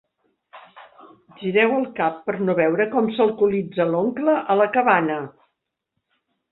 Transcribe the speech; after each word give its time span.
Gireu 1.41 1.75
el 1.81 1.85
cap 2.01 2.17
per 2.31 2.35
no 2.47 2.57
veure 2.63 2.89
com 2.97 3.13
s'alcoholitza 3.19 3.89
l'oncle 3.93 4.39
a 4.55 4.61
la 4.63 4.71
cabana. 4.79 5.25